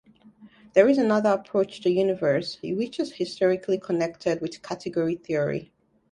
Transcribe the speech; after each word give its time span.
There 0.73 0.89
is 0.89 0.97
another 0.97 1.29
approach 1.29 1.81
to 1.81 1.91
universes 1.91 2.57
which 2.63 2.99
is 2.99 3.11
historically 3.17 3.77
connected 3.77 4.41
with 4.41 4.63
category 4.63 5.13
theory. 5.13 5.71